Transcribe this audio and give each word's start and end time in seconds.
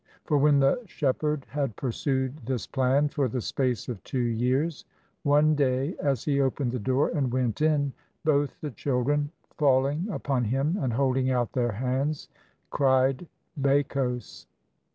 For 0.25 0.39
when 0.39 0.57
the 0.59 0.81
shepherd 0.87 1.45
had 1.51 1.75
pursued 1.75 2.35
this 2.47 2.65
plan 2.65 3.09
for 3.09 3.27
the 3.27 3.39
space 3.39 3.87
of 3.87 4.03
two 4.03 4.17
years, 4.17 4.83
one 5.21 5.53
day 5.53 5.95
as 6.01 6.23
he 6.23 6.41
opened 6.41 6.71
the 6.71 6.79
door 6.79 7.09
and 7.09 7.31
went 7.31 7.61
in, 7.61 7.93
both 8.25 8.59
the 8.61 8.71
children, 8.71 9.29
falling 9.59 10.07
upon 10.09 10.45
him 10.45 10.75
and 10.81 10.91
holding 10.93 11.29
out 11.29 11.51
their 11.53 11.73
hands, 11.73 12.29
cried 12.71 13.27
''Becos." 13.61 14.47